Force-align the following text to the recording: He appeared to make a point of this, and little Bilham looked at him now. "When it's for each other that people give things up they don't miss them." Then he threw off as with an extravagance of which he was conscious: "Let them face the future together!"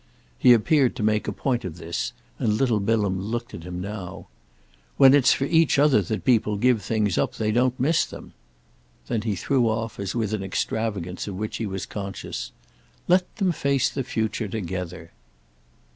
He 0.39 0.53
appeared 0.53 0.95
to 0.95 1.03
make 1.03 1.27
a 1.27 1.31
point 1.31 1.63
of 1.63 1.77
this, 1.77 2.11
and 2.39 2.53
little 2.53 2.79
Bilham 2.79 3.21
looked 3.21 3.53
at 3.53 3.61
him 3.61 3.79
now. 3.79 4.25
"When 4.97 5.13
it's 5.13 5.31
for 5.31 5.45
each 5.45 5.77
other 5.77 6.01
that 6.01 6.25
people 6.25 6.57
give 6.57 6.81
things 6.81 7.19
up 7.19 7.35
they 7.35 7.51
don't 7.51 7.79
miss 7.79 8.03
them." 8.03 8.33
Then 9.05 9.21
he 9.21 9.35
threw 9.35 9.69
off 9.69 9.99
as 9.99 10.15
with 10.15 10.33
an 10.33 10.41
extravagance 10.41 11.27
of 11.27 11.35
which 11.37 11.57
he 11.57 11.67
was 11.67 11.85
conscious: 11.85 12.51
"Let 13.07 13.35
them 13.35 13.51
face 13.51 13.91
the 13.91 14.03
future 14.03 14.47
together!" 14.47 15.11